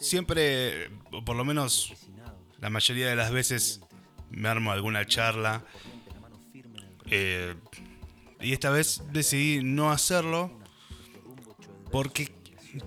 [0.00, 1.92] siempre, o por lo menos
[2.58, 3.80] la mayoría de las veces,
[4.30, 5.64] me armo alguna charla.
[7.06, 7.54] Eh,
[8.40, 10.50] y esta vez decidí no hacerlo
[11.90, 12.32] porque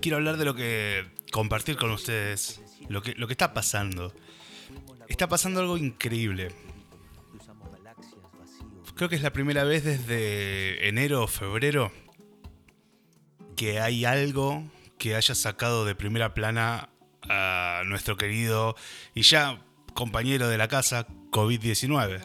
[0.00, 4.12] quiero hablar de lo que compartir con ustedes, lo que, lo que está pasando.
[5.08, 6.52] Está pasando algo increíble.
[8.94, 11.92] Creo que es la primera vez desde enero o febrero
[13.56, 14.64] que hay algo
[14.98, 16.90] que haya sacado de primera plana
[17.28, 18.76] a nuestro querido
[19.14, 19.60] y ya
[19.94, 22.20] compañero de la casa COVID-19.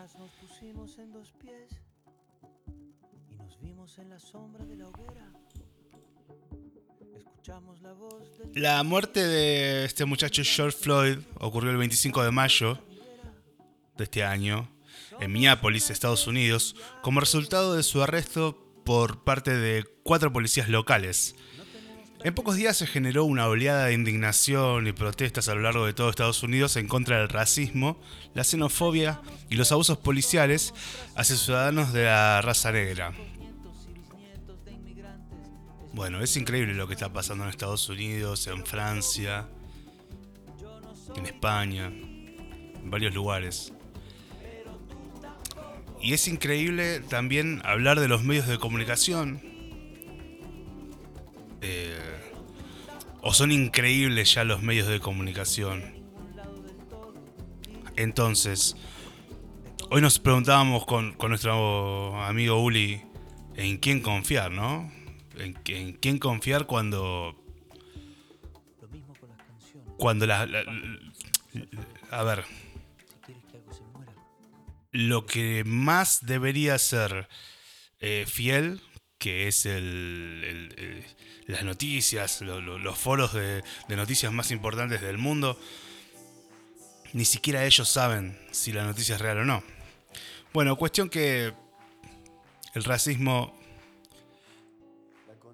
[8.56, 12.80] La muerte de este muchacho George Floyd ocurrió el 25 de mayo
[13.98, 14.70] de este año
[15.20, 21.36] en Minneapolis, Estados Unidos, como resultado de su arresto por parte de cuatro policías locales.
[22.22, 25.94] En pocos días se generó una oleada de indignación y protestas a lo largo de
[25.94, 27.98] todo Estados Unidos en contra del racismo,
[28.34, 30.74] la xenofobia y los abusos policiales
[31.16, 33.14] hacia ciudadanos de la raza negra.
[35.94, 39.48] Bueno, es increíble lo que está pasando en Estados Unidos, en Francia,
[41.16, 43.72] en España, en varios lugares.
[46.02, 49.42] Y es increíble también hablar de los medios de comunicación.
[51.62, 51.99] Eh,
[53.22, 56.00] o son increíbles ya los medios de comunicación.
[57.96, 58.76] Entonces,
[59.90, 63.02] hoy nos preguntábamos con, con nuestro amigo Uli
[63.56, 64.90] en quién confiar, ¿no?
[65.40, 67.36] en, quién confiar cuando.
[69.98, 70.48] Cuando la,
[72.12, 72.46] a ver.
[74.92, 77.30] Lo que más debería ser
[78.00, 78.82] eh, fiel,
[79.20, 81.06] que es el,
[81.46, 85.60] las noticias, los foros de, noticias más importantes del mundo,
[87.12, 89.62] ni siquiera ellos saben si la noticia es real o no.
[90.54, 91.54] Bueno, cuestión que
[92.74, 93.60] el racismo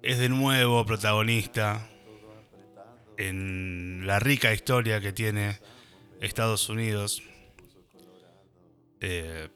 [0.00, 1.88] es de nuevo protagonista
[3.18, 5.58] en la rica historia que tiene
[6.20, 7.20] Estados Unidos.
[9.00, 9.48] Eh,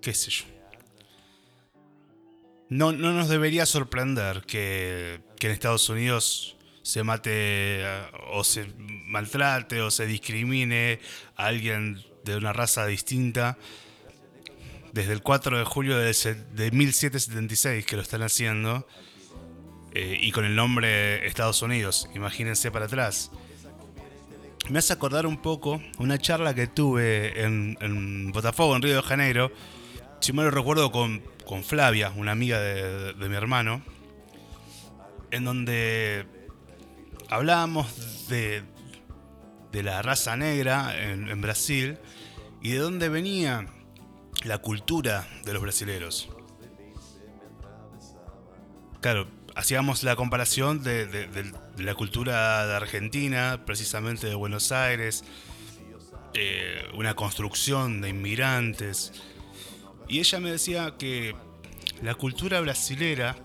[0.00, 0.61] qué sé yo.
[2.72, 7.84] No, no nos debería sorprender que, que en Estados Unidos se mate
[8.30, 10.98] o se maltrate o se discrimine
[11.36, 13.58] a alguien de una raza distinta
[14.92, 18.86] desde el 4 de julio de, 1776 que lo están haciendo
[19.92, 23.30] eh, y con el nombre Estados Unidos, imagínense para atrás.
[24.70, 29.52] Me hace acordar un poco una charla que tuve en, Botafogo, en Río de Janeiro,
[30.20, 33.82] si mal lo recuerdo con, con Flavia, una amiga de, mi hermano,
[35.30, 36.26] en donde
[37.28, 38.62] hablábamos de,
[39.72, 41.98] de la raza negra en, Brasil
[42.60, 43.66] y de dónde venía
[44.44, 46.28] la cultura de los brasileros.
[49.00, 55.24] Claro, hacíamos la comparación de, la cultura de Argentina, precisamente de Buenos Aires,
[56.34, 59.12] eh, una construcción de inmigrantes.
[60.08, 61.34] Y ella me decía que
[62.02, 63.36] la cultura brasilera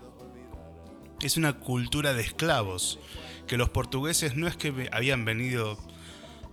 [1.22, 2.98] es una cultura de esclavos,
[3.46, 5.78] que los portugueses no es que habían venido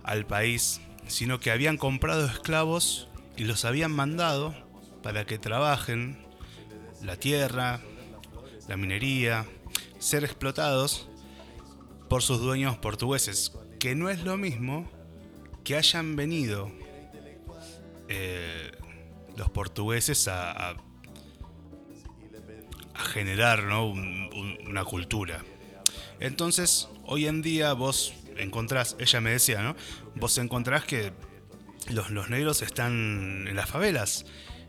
[0.02, 4.54] al país, sino que habían comprado esclavos y los habían mandado
[5.02, 6.18] para que trabajen
[7.02, 7.80] la tierra,
[8.68, 9.46] la minería,
[9.98, 11.08] ser explotados
[12.08, 14.90] por sus dueños portugueses, que no es lo mismo
[15.64, 16.70] que hayan venido
[18.08, 18.72] eh,
[19.36, 20.76] los portugueses a, a,
[23.12, 25.44] generar una cultura.
[26.18, 29.76] Entonces, hoy en día vos encontrás, ella me decía, ¿no?
[30.14, 31.12] Vos encontrás que
[31.90, 34.24] los, negros están en las favelas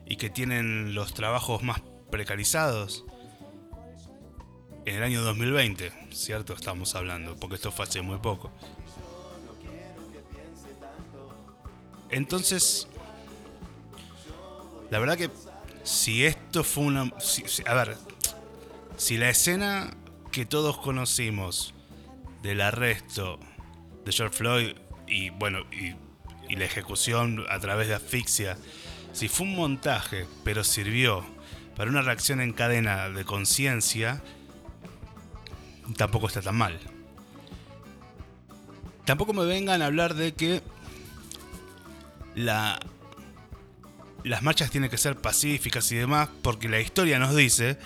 [0.06, 3.06] y que tienen los trabajos más precarizados.
[4.86, 6.54] En el año 2020, ¿cierto?
[6.54, 8.52] Estamos hablando, porque esto fue hace muy poco.
[12.10, 12.88] Entonces,
[14.90, 15.30] la verdad que
[15.84, 17.12] si esto fue una...
[17.66, 17.98] a ver,
[18.98, 19.96] si la escena
[20.32, 21.74] que todos conocimos
[22.42, 23.40] del arresto
[24.06, 24.76] de George Floyd
[25.08, 28.58] y bueno, y la ejecución a través de asfixia,
[29.14, 31.26] si fue un montaje, pero sirvió
[31.76, 34.22] para una reacción en cadena de conciencia,
[35.96, 36.80] tampoco está tan mal.
[39.06, 40.62] Tampoco me vengan a hablar de que
[42.36, 42.80] la,
[44.24, 47.78] las marchas tienen que ser pacíficas y demás, porque la historia nos dice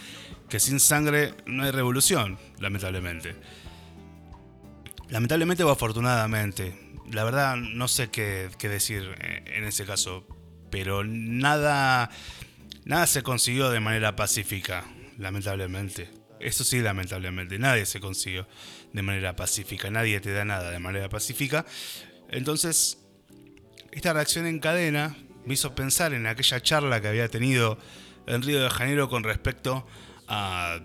[0.50, 3.36] que sin sangre no hay revolución, lamentablemente.
[5.10, 6.74] Lamentablemente o afortunadamente,
[7.12, 10.26] la verdad no sé qué, decir en ese caso,
[10.70, 12.10] pero nada,
[12.86, 14.86] nada se consiguió de manera pacífica,
[15.18, 16.10] lamentablemente.
[16.40, 18.48] Eso sí, lamentablemente, nadie se consiguió
[18.94, 21.66] de manera pacífica, nadie te da nada de manera pacífica.
[22.30, 22.98] Entonces,
[23.92, 25.16] esta reacción en cadena
[25.46, 27.78] me hizo pensar en aquella charla que había tenido
[28.28, 29.86] en Río de Janeiro con respecto
[30.28, 30.80] a,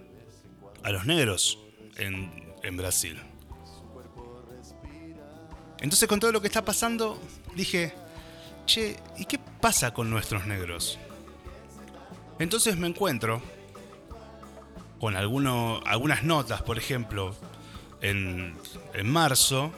[0.83, 1.59] a los negros
[1.97, 3.21] en, en Brasil.
[5.81, 7.21] Entonces con todo lo que está pasando,
[7.55, 7.93] dije,
[8.65, 10.99] che, ¿y qué pasa con nuestros negros?
[12.39, 13.43] Entonces me encuentro
[14.99, 17.37] con algunas notas, por ejemplo,
[18.01, 18.57] en,
[18.95, 19.73] en marzo,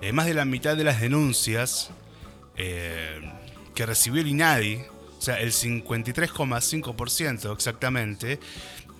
[0.00, 1.90] eh, más de la mitad de las denuncias
[2.56, 3.20] eh,
[3.74, 4.82] que recibió el INADI,
[5.18, 8.38] o sea, el 53,5% exactamente,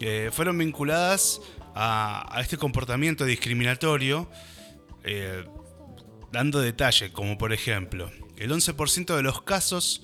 [0.00, 1.40] eh, fueron vinculadas
[1.74, 4.28] a, este comportamiento discriminatorio
[6.32, 10.02] dando detalle, como por ejemplo, el 11% de los casos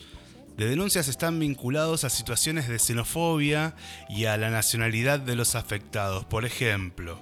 [0.57, 3.75] de denuncias están vinculados a situaciones de xenofobia
[4.09, 6.25] y a la nacionalidad de los afectados.
[6.25, 7.19] Por ejemplo,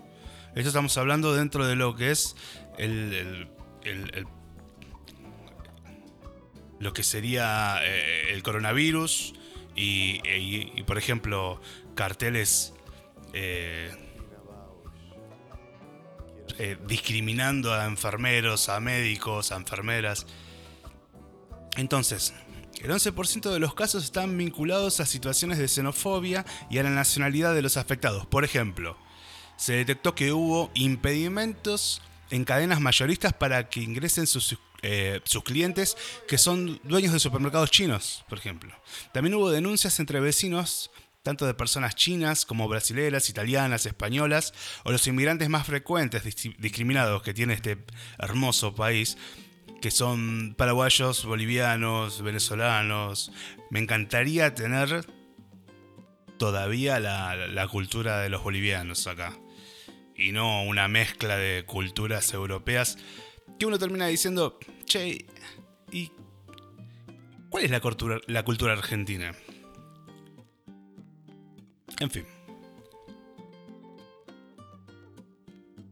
[0.54, 2.34] esto estamos hablando dentro de lo que es
[2.78, 3.48] el,
[6.78, 9.34] lo que sería eh, el coronavirus
[9.74, 11.60] y, por ejemplo,
[11.94, 12.72] carteles
[13.34, 13.90] eh,
[16.58, 20.26] eh, discriminando a enfermeros, a médicos, a enfermeras.
[21.76, 22.32] Entonces,
[22.80, 27.54] el 11% de los casos están vinculados a situaciones de xenofobia y a la nacionalidad
[27.54, 28.26] de los afectados.
[28.26, 28.96] Por ejemplo,
[29.56, 32.00] se detectó que hubo impedimentos
[32.30, 34.56] en cadenas mayoristas para que ingresen sus,
[34.88, 35.96] eh, sus, clientes
[36.28, 38.72] que son dueños de supermercados chinos, por ejemplo.
[39.12, 40.92] También hubo denuncias entre vecinos
[41.24, 44.54] tanto de personas chinas como brasileras, italianas, españolas,
[44.84, 46.22] o los inmigrantes más frecuentes
[46.58, 47.78] discriminados que tiene este
[48.16, 49.18] hermoso país,
[49.82, 53.32] que son paraguayos, bolivianos, venezolanos.
[53.72, 55.04] Me encantaría tener
[56.38, 59.36] todavía la, cultura de los bolivianos acá.
[60.14, 62.98] Y no una mezcla de culturas europeas
[63.58, 65.26] que uno termina diciendo, che,
[65.90, 66.10] ¿y
[67.48, 67.80] cuál es la
[68.44, 69.34] cultura, argentina?
[72.00, 72.24] En fin.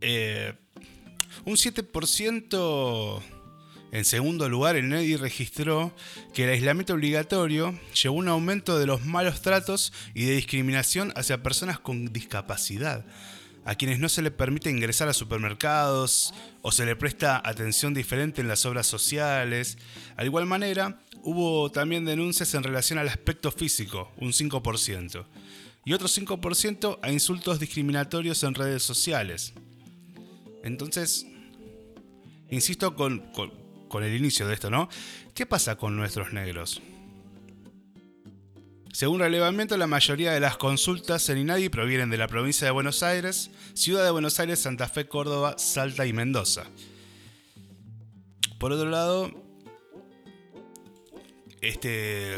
[0.01, 0.53] Eh,
[1.47, 3.23] un 7%
[3.95, 5.95] en segundo lugar, el NEDI registró
[6.33, 11.13] que el aislamiento obligatorio llevó a un aumento de los malos tratos y de discriminación
[11.15, 13.07] hacia personas con discapacidad,
[13.65, 18.41] a quienes no se les permite ingresar a supermercados o se les presta atención diferente
[18.41, 19.79] en las obras sociales.
[20.17, 25.25] De igual manera, hubo también denuncias en relación al aspecto físico, un 5%
[25.85, 29.53] y otro 5% a insultos discriminatorios en redes sociales.
[30.63, 31.27] Entonces,
[32.51, 33.23] insisto con,
[34.03, 34.89] el inicio de esto, ¿no?
[35.35, 36.81] ¿Qué pasa con nuestros negros?
[38.95, 43.03] Según relevamiento, la mayoría de las consultas en INADI provienen de la provincia de Buenos
[43.03, 46.63] Aires, Ciudad de Buenos Aires, Santa Fe, Córdoba, Salta y Mendoza.
[48.57, 49.33] Por otro lado,
[51.61, 52.37] este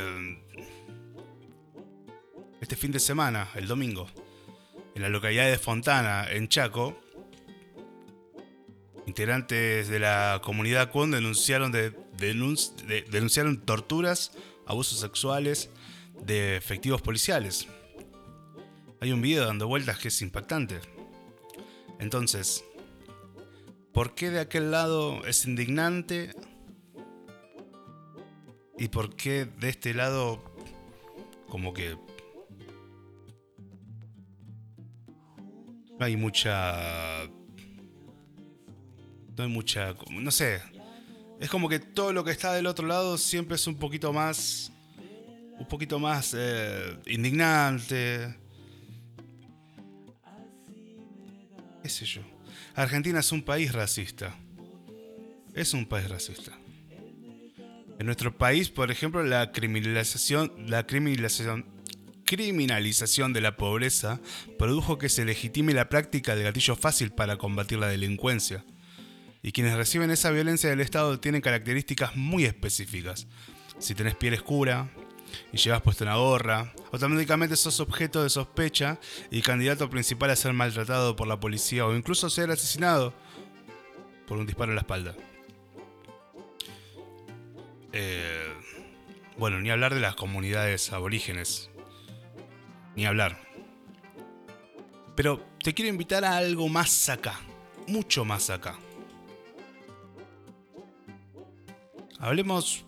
[2.62, 4.08] este fin de semana, el domingo,
[4.94, 6.98] en la localidad de Fontana, en Chaco,
[9.06, 14.32] integrantes de la comunidad Cuon denunciaron, denunciaron torturas,
[14.66, 15.68] abusos sexuales
[16.26, 17.66] de efectivos policiales.
[19.00, 20.80] Hay un video dando vueltas que es impactante.
[22.00, 22.64] Entonces,
[23.92, 26.34] ¿por qué de aquel lado es indignante?
[28.78, 30.42] ¿Y por qué de este lado
[31.48, 31.96] como que
[35.98, 37.26] hay mucha.
[39.36, 39.94] No hay mucha.
[40.10, 40.60] No sé.
[41.40, 44.72] Es como que todo lo que está del otro lado siempre es un poquito más.
[45.58, 48.36] Un poquito más eh, indignante.
[51.82, 52.22] ¿Qué sé yo?
[52.74, 54.34] Argentina es un país racista.
[55.54, 56.52] Es un país racista.
[57.98, 61.76] En nuestro país, por ejemplo, la criminalización, la criminalización
[62.26, 64.20] criminalización de la pobreza
[64.58, 68.64] produjo que se legitime la práctica del gatillo fácil para combatir la delincuencia.
[69.42, 73.28] Y quienes reciben esa violencia del Estado tienen características muy específicas.
[73.78, 74.90] Si tenés piel oscura
[75.52, 78.98] y llevas puesta una gorra, automáticamente sos objeto de sospecha
[79.30, 83.12] y candidato principal a ser maltratado por la policía o incluso ser asesinado
[84.26, 85.14] por un disparo en la espalda.
[87.92, 88.52] Eh,
[89.38, 91.70] bueno, ni hablar de las comunidades aborígenes,
[92.94, 93.40] ni hablar.
[95.14, 97.40] Pero te quiero invitar a algo más acá,
[97.86, 98.78] mucho más acá.
[102.18, 102.85] Hablemos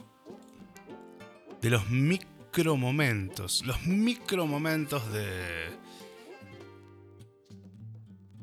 [1.61, 5.79] de los micromomentos, los micromomentos de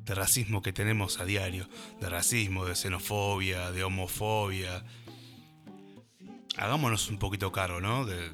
[0.05, 1.67] de racismo que tenemos a diario,
[1.99, 4.83] de racismo, de xenofobia, de homofobia.
[6.57, 8.05] Hagámonos un poquito caro, ¿no?
[8.05, 8.31] De,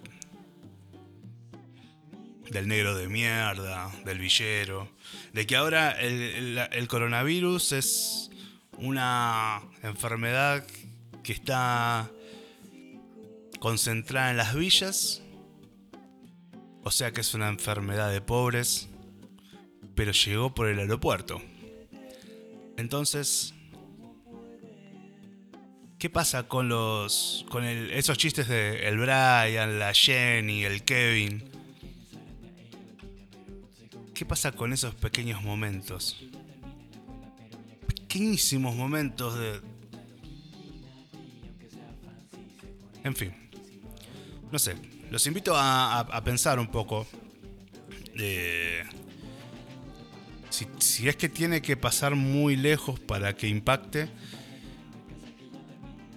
[2.52, 4.92] del negro de mierda, del villero,
[5.32, 8.30] de que ahora el, coronavirus es
[8.78, 10.66] una enfermedad
[11.24, 12.12] que está
[13.62, 15.22] concentrada en las villas,
[16.84, 18.90] o sea que es una enfermedad de pobres,
[19.94, 21.40] pero llegó por el aeropuerto.
[22.78, 23.54] Entonces,
[26.00, 31.44] ¿qué pasa con los con esos chistes de el Brian, la Jenny, el Kevin?
[34.16, 36.20] ¿Qué pasa con esos pequeños momentos?
[37.86, 39.62] Pequeñísimos momentos de...
[43.04, 43.41] En fin.
[44.52, 44.76] No sé.
[45.10, 47.08] Los invito a, pensar un poco.
[50.50, 54.10] si, si es que tiene que pasar muy lejos para que impacte.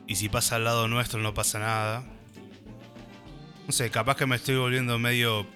[0.06, 2.04] Y si pasa al lado nuestro no pasa nada.
[3.66, 5.46] No sé, capaz que me estoy volviendo medio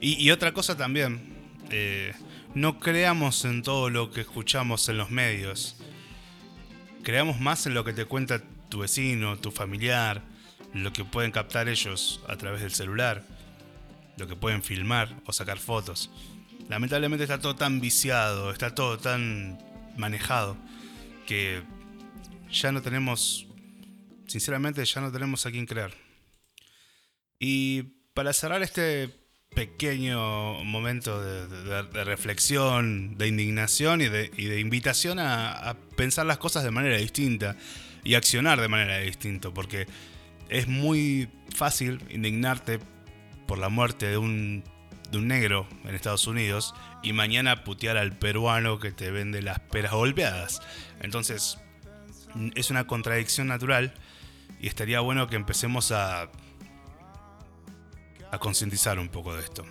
[0.00, 1.20] y, otra cosa también,
[1.70, 2.12] eh,
[2.54, 5.76] no creamos en todo lo que escuchamos en los medios.
[7.02, 10.22] Creamos más en lo que te cuenta tu vecino, tu familiar,
[10.82, 13.24] lo que pueden captar ellos a través del celular,
[14.16, 16.10] lo que pueden filmar o sacar fotos.
[16.68, 19.58] Lamentablemente está todo tan viciado, está todo tan
[19.96, 20.56] manejado,
[21.26, 21.62] que
[22.50, 23.46] ya no tenemos,
[24.26, 25.94] sinceramente ya no tenemos a quién creer.
[27.38, 27.82] Y
[28.14, 29.14] para cerrar este
[29.54, 36.96] pequeño momento de, reflexión, de indignación y de, invitación a, pensar las cosas de manera
[36.96, 37.56] distinta
[38.04, 39.86] y accionar de manera distinta, porque
[40.48, 42.80] es muy fácil indignarte
[43.46, 44.64] por la muerte de un,
[45.10, 49.60] de un negro en Estados Unidos y mañana putear al peruano que te vende las
[49.60, 50.60] peras golpeadas.
[51.00, 51.58] Entonces,
[52.54, 53.94] es una contradicción natural
[54.60, 56.30] y estaría bueno que empecemos a
[58.30, 59.64] a concientizar un poco de esto.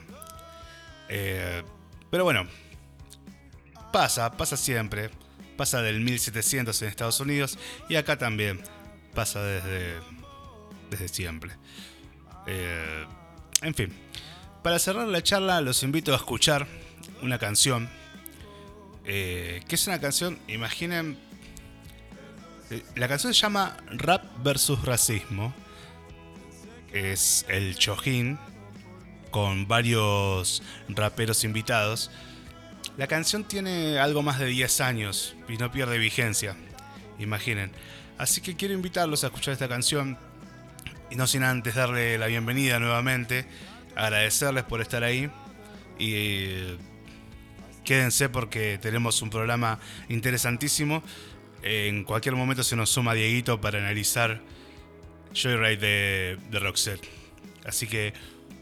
[1.09, 1.63] Eh,
[2.09, 2.47] pero bueno,
[3.91, 5.09] pasa, pasa siempre.
[5.55, 7.57] Pasa del 1700 en Estados Unidos
[7.89, 8.61] y acá también
[9.15, 9.95] pasa desde,
[10.89, 11.51] desde siempre.
[12.45, 13.05] Eh,
[13.61, 13.93] en fin,
[14.63, 16.67] para cerrar la charla los invito a escuchar
[17.21, 17.89] una canción.
[19.05, 21.17] Eh, que es una canción, imaginen,
[22.95, 25.53] la canción se llama Rap versus Racismo
[26.91, 28.37] es el Chojin,
[29.31, 32.11] con varios raperos invitados.
[32.97, 36.55] La canción tiene algo más de 10 años y no pierde vigencia,
[37.19, 37.71] imaginen.
[38.17, 40.17] Así que quiero invitarlos a escuchar esta canción
[41.09, 43.45] y no sin antes darle la bienvenida nuevamente,
[43.95, 45.29] agradecerles por estar ahí
[45.99, 46.77] y
[47.83, 51.03] quédense porque tenemos un programa interesantísimo.
[51.63, 54.41] En cualquier momento se nos suma Dieguito para analizar
[55.33, 57.07] Joyride de, de Roxette.
[57.65, 58.13] Así que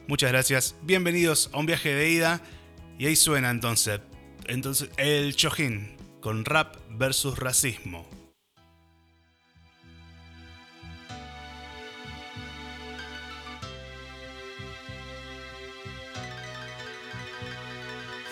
[0.07, 0.75] muchas gracias.
[0.83, 2.41] Bienvenidos a un viaje de ida.
[2.97, 3.99] Y ahí suena entonces,
[4.45, 8.09] entonces el Chojin con rap versus racismo.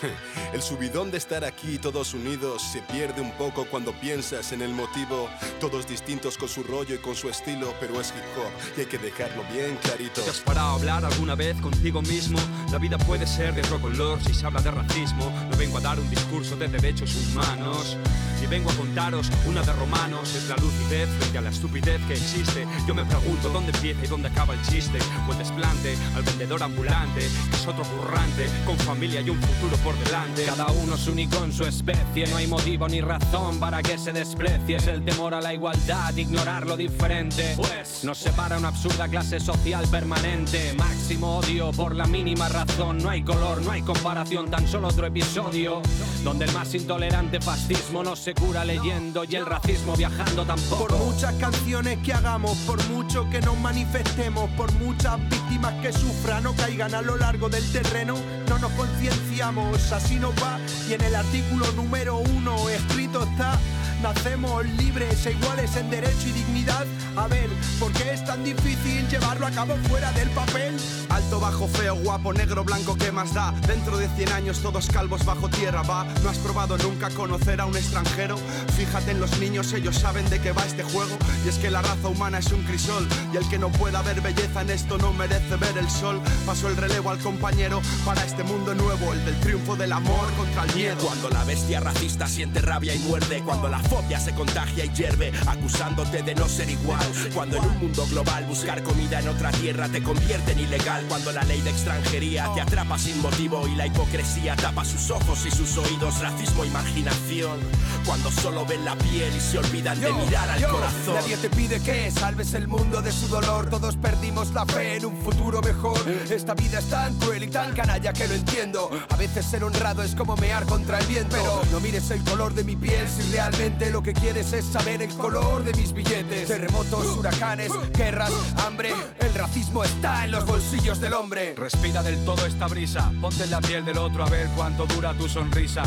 [0.52, 4.70] El subidón de estar aquí todos unidos se pierde un poco cuando piensas en el
[4.70, 5.28] motivo.
[5.60, 8.86] Todos distintos con su rollo y con su estilo, pero es hip hop y hay
[8.86, 10.22] que dejarlo bien clarito.
[10.22, 12.38] ¿Te has parado a hablar alguna vez contigo mismo?
[12.70, 15.32] La vida puede ser de otro color si se habla de racismo.
[15.50, 17.96] No vengo a dar un discurso de derechos humanos.
[18.44, 20.34] Y vengo a contaros una de romanos.
[20.34, 22.66] Es la lucidez frente a la estupidez que existe.
[22.86, 24.98] Yo me pregunto dónde empieza y dónde acaba el chiste.
[25.26, 29.78] O el desplante al vendedor ambulante, que es otro currante, con familia y un futuro
[29.78, 30.44] por delante.
[30.44, 34.12] Cada uno es único en su especie, no hay motivo ni razón para que se
[34.12, 34.76] desprecie.
[34.76, 37.54] Es el temor a la igualdad, ignorar lo diferente.
[37.56, 40.74] Pues nos separa una absurda clase social permanente.
[40.74, 42.98] Máximo odio por la mínima razón.
[42.98, 45.80] No hay color, no hay comparación, tan solo otro episodio.
[46.22, 50.86] Donde el más intolerante fascismo no se cura leyendo y el racismo viajando tampoco.
[50.86, 56.46] Por muchas canciones que hagamos, por mucho que nos manifestemos, por muchas víctimas que sufran
[56.46, 58.16] o caigan a lo largo del terreno,
[58.48, 60.58] no nos concienciamos, así no va.
[60.88, 63.58] Y en el artículo número uno escrito está
[64.04, 66.84] nacemos libres e iguales en derecho y dignidad.
[67.16, 67.48] A ver,
[67.80, 70.76] ¿por qué es tan difícil llevarlo a cabo fuera del papel?
[71.08, 73.54] Alto, bajo, feo, guapo, negro, blanco, ¿qué más da?
[73.66, 76.04] Dentro de 100 años todos calvos bajo tierra, va.
[76.22, 78.36] ¿No has probado nunca conocer a un extranjero?
[78.76, 81.16] Fíjate en los niños, ellos saben de qué va este juego.
[81.46, 83.08] Y es que la raza humana es un crisol.
[83.32, 86.20] Y el que no pueda ver belleza en esto no merece ver el sol.
[86.44, 90.64] Paso el relevo al compañero para este mundo nuevo, el del triunfo del amor contra
[90.64, 90.98] el miedo.
[91.00, 93.78] Cuando la bestia racista siente rabia y muerde, cuando la
[94.20, 97.04] se contagia y hierve, acusándote de no ser igual.
[97.34, 101.04] Cuando en un mundo global buscar comida en otra tierra te convierte en ilegal.
[101.08, 105.44] Cuando la ley de extranjería te atrapa sin motivo y la hipocresía tapa sus ojos
[105.46, 107.58] y sus oídos, racismo, imaginación.
[108.06, 111.14] Cuando solo ven la piel y se olvidan de mirar al corazón.
[111.14, 113.68] Nadie te pide que salves el mundo de su dolor.
[113.68, 115.98] Todos perdimos la fe en un futuro mejor.
[116.30, 118.90] Esta vida es tan cruel y tan canalla que lo entiendo.
[119.10, 121.36] A veces ser honrado es como mear contra el viento.
[121.36, 125.02] Pero no mires el color de mi piel si realmente lo que quieres es saber
[125.02, 126.48] el color de mis billetes.
[126.48, 128.32] Terremotos, huracanes, guerras,
[128.64, 128.92] hambre.
[129.20, 131.54] El racismo está en los bolsillos del hombre.
[131.56, 135.14] Respira del todo esta brisa, ponte en la piel del otro a ver cuánto dura
[135.14, 135.82] tu sonrisa.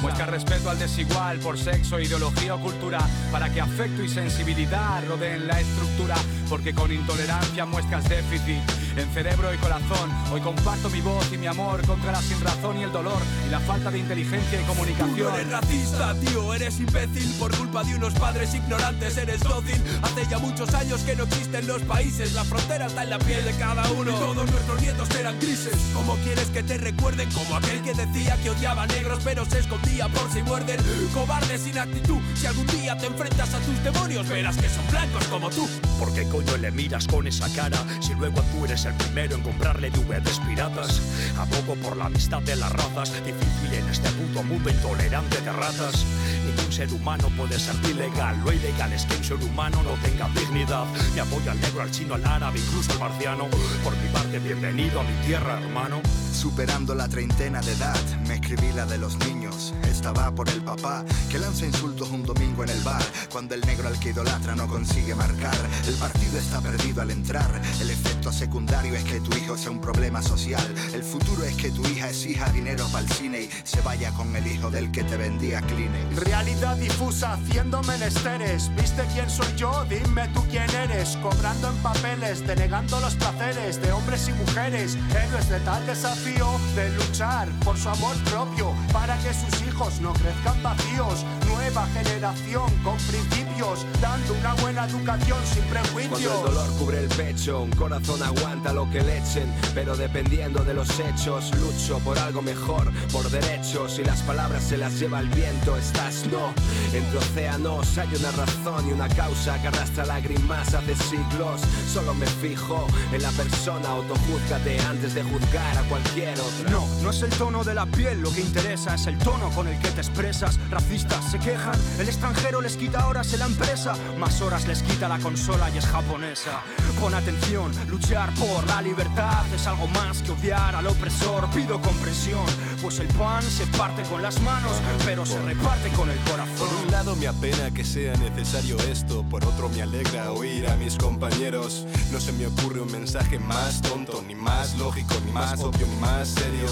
[0.00, 5.46] Muestra respeto al desigual por sexo, ideología o cultura, para que afecto y sensibilidad rodeen
[5.46, 6.16] la estructura,
[6.52, 8.60] porque con intolerancia muestras déficit
[8.98, 10.10] en cerebro y corazón.
[10.30, 13.58] Hoy comparto mi voz y mi amor contra la sinrazón y el dolor y la
[13.58, 15.34] falta de inteligencia y comunicación.
[15.34, 19.82] eres racista, tío, eres imbécil por culpa de unos padres ignorantes, eres dócil.
[20.02, 23.42] Hace ya muchos años que no existen los países, la frontera está en la piel
[23.46, 24.12] de cada uno.
[24.12, 25.74] Todos nuestros nietos eran grises.
[25.94, 30.06] ¿Cómo quieres que te recuerden como aquel que decía que odiaba negros pero se escondía
[30.08, 30.78] por si muerden?
[31.14, 35.24] Cobarde sin actitud, si algún día te enfrentas a tus demonios verás que son blancos
[35.28, 35.66] como tú.
[35.98, 39.42] ¿Por qué coño le miras con esa cara si luego tú eres el primero en
[39.42, 41.00] comprarle DVDs piratas?
[41.38, 46.04] Abogo por la amistad de las razas, difícil en este puto mundo intolerante de ratas.
[46.46, 50.28] Ningún ser humano puede ser ilegal, lo ilegal es que un ser humano no tenga
[50.28, 50.86] dignidad.
[51.14, 53.46] Me apoyo al negro, al chino, al árabe, incluso al marciano.
[53.84, 56.00] Por mi parte, bienvenido a mi tierra, hermano.
[56.32, 59.74] Superando la treintena de edad, me escribí la de los niños.
[59.84, 63.02] Esta va por el papá que lanza insultos un domingo en el bar.
[63.30, 67.60] Cuando el negro al que idolatra no consigue marcar, el partido está perdido al entrar.
[67.80, 70.62] El efecto secundario es que tu hijo sea un problema social.
[70.94, 74.34] El futuro es que tu hija exija dinero para el cine y se vaya con
[74.34, 76.16] el hijo del que te vendía Kleenex.
[76.16, 78.70] Realidad difusa haciendo menesteres.
[78.76, 79.84] ¿Viste quién soy yo?
[79.88, 81.16] Dime tú quién eres.
[81.22, 84.96] Cobrando en papeles, denegando los placeres de hombres y mujeres.
[85.10, 90.12] Héroes de tal desafío de luchar por su amor propio para que sus hijos no
[90.14, 91.24] crezcan vacíos.
[91.48, 96.11] Nueva generación con principios, dando una buena educación sin prejuicios.
[96.12, 100.62] Cuando el dolor cubre el pecho, un corazón aguanta lo que le echen, pero dependiendo
[100.62, 105.20] de los hechos, lucho por algo mejor, por derechos y las palabras se las lleva
[105.20, 105.74] el viento.
[105.74, 106.52] Estás no,
[106.92, 111.62] entre océanos hay una razón y una causa que arrastra lágrimas hace siglos.
[111.90, 116.70] Solo me fijo en la persona, autojúzgate antes de juzgar a cualquier otra.
[116.70, 119.66] No, no es el tono de la piel lo que interesa, es el tono con
[119.66, 120.58] el que te expresas.
[120.68, 125.08] Racistas se quejan, el extranjero les quita horas en la empresa, más horas les quita
[125.08, 126.62] la consola y es japonesa.
[127.00, 131.48] Pon atención, luchar por la libertad es algo más que odiar al opresor.
[131.50, 132.44] Pido comprensión,
[132.80, 134.72] pues el pan se parte con las manos,
[135.04, 136.68] pero se reparte con el corazón.
[136.68, 140.76] Por un lado me apena que sea necesario esto, por otro me alegra oír a
[140.76, 141.86] mis compañeros.
[142.12, 145.96] No se me ocurre un mensaje más tonto, ni más lógico, ni más obvio, ni
[145.96, 146.68] más serio.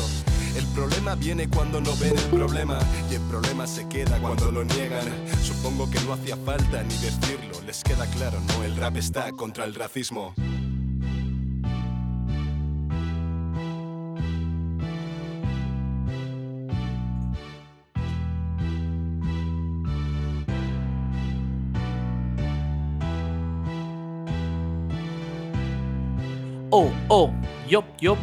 [0.56, 2.78] El problema viene cuando no ven el problema
[3.10, 5.06] y el problema se queda cuando lo niegan.
[5.42, 9.64] Supongo que no hacía falta ni decirlo, les queda claro, no, el rap está contra
[9.64, 10.34] el racismo.
[26.72, 27.32] Oh, oh,
[27.68, 28.18] yup, yup.